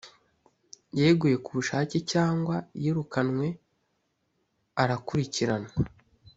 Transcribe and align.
yeguye 0.99 1.35
ku 1.43 1.49
bushake 1.57 1.97
cyangwa 2.11 2.55
yirukanywe 2.81 3.47
arakurikinwa 4.81 5.69